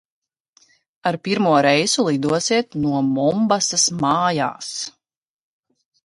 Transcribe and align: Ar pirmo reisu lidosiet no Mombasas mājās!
Ar 1.09 1.17
pirmo 1.25 1.51
reisu 1.65 2.05
lidosiet 2.07 2.77
no 2.85 3.01
Mombasas 3.09 3.85
mājās! 4.05 4.71